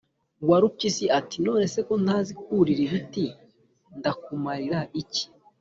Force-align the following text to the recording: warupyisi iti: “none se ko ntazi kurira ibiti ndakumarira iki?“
warupyisi 0.49 1.05
iti: 1.19 1.37
“none 1.45 1.63
se 1.73 1.79
ko 1.87 1.93
ntazi 2.03 2.33
kurira 2.43 2.81
ibiti 2.87 3.25
ndakumarira 3.97 4.79
iki?“ 5.01 5.23